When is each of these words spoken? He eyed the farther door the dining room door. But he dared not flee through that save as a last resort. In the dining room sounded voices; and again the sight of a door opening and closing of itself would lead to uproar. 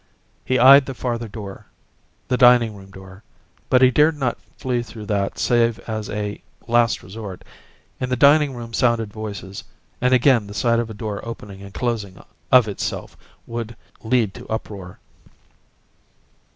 He 0.43 0.57
eyed 0.57 0.87
the 0.87 0.95
farther 0.95 1.27
door 1.27 1.67
the 2.27 2.35
dining 2.35 2.75
room 2.75 2.89
door. 2.89 3.21
But 3.69 3.83
he 3.83 3.91
dared 3.91 4.17
not 4.17 4.39
flee 4.57 4.81
through 4.81 5.05
that 5.05 5.37
save 5.37 5.77
as 5.81 6.09
a 6.09 6.41
last 6.67 7.03
resort. 7.03 7.43
In 7.99 8.09
the 8.09 8.15
dining 8.15 8.55
room 8.55 8.73
sounded 8.73 9.13
voices; 9.13 9.63
and 10.01 10.11
again 10.11 10.47
the 10.47 10.55
sight 10.55 10.79
of 10.79 10.89
a 10.89 10.95
door 10.95 11.23
opening 11.23 11.61
and 11.61 11.71
closing 11.71 12.19
of 12.51 12.67
itself 12.67 13.15
would 13.45 13.75
lead 14.01 14.33
to 14.33 14.47
uproar. 14.49 14.97